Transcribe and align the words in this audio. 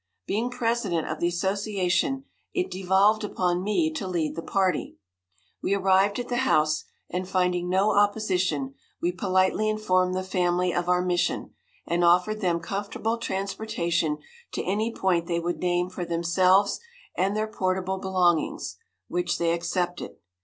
Being 0.25 0.49
president 0.49 1.07
of 1.07 1.19
the 1.19 1.27
association, 1.27 2.25
it 2.55 2.71
devolved 2.71 3.23
upon 3.23 3.63
me 3.63 3.91
to 3.93 4.07
lead 4.07 4.35
the 4.35 4.41
party. 4.41 4.97
We 5.61 5.75
arrived 5.75 6.17
at 6.17 6.27
the 6.27 6.37
house, 6.37 6.85
and 7.07 7.29
finding 7.29 7.69
no 7.69 7.91
opposition, 7.95 8.73
we 8.99 9.11
politely 9.11 9.69
informed 9.69 10.15
the 10.15 10.23
family 10.23 10.73
of 10.73 10.89
our 10.89 11.03
mission, 11.03 11.53
and 11.85 12.03
offered 12.03 12.41
them 12.41 12.59
comfortable 12.61 13.19
transportation 13.19 14.17
to 14.53 14.63
any 14.63 14.91
point 14.91 15.27
they 15.27 15.39
would 15.39 15.59
name 15.59 15.87
for 15.87 16.03
themselves 16.03 16.79
and 17.15 17.37
their 17.37 17.45
portable 17.47 17.99
belongings, 17.99 18.77
which 19.07 19.37
they 19.37 19.51
accepted. 19.53 20.15